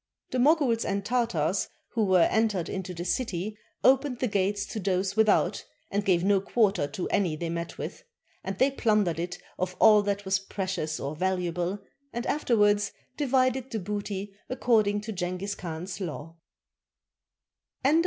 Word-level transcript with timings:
The 0.31 0.39
Moguls 0.39 0.83
and 0.83 1.05
Tartars 1.05 1.67
who 1.89 2.03
were 2.05 2.23
entered 2.23 2.67
into 2.69 2.91
the 2.91 3.05
city 3.05 3.55
opened 3.83 4.17
the 4.17 4.27
gates 4.27 4.65
to 4.73 4.79
those 4.79 5.15
without, 5.15 5.63
and 5.91 6.03
gave 6.03 6.23
no 6.23 6.41
quarter 6.41 6.87
to 6.87 7.07
any 7.09 7.35
they 7.35 7.49
met 7.51 7.77
with; 7.77 8.01
and 8.43 8.57
they 8.57 8.71
plundered 8.71 9.19
it 9.19 9.37
of 9.59 9.75
all 9.79 10.01
that 10.01 10.25
was 10.25 10.39
precious 10.39 10.99
or 10.99 11.15
valuable 11.15 11.77
and 12.13 12.25
afterwards 12.25 12.91
divided 13.15 13.69
the 13.69 13.77
booty 13.77 14.33
according 14.49 15.01
to 15.01 15.11
Jenghiz 15.13 15.53
Khan's 15.55 16.01
law. 16.01 16.35